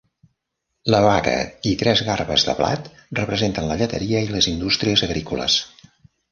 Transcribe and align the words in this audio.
La 0.93 1.01
vaca 1.07 1.33
i 1.73 1.73
tres 1.81 2.01
garbes 2.07 2.47
de 2.49 2.57
blat 2.61 2.89
representen 3.21 3.71
la 3.73 3.79
lleteria 3.85 4.25
i 4.29 4.33
les 4.35 4.51
indústries 4.57 5.09
agrícoles. 5.13 5.63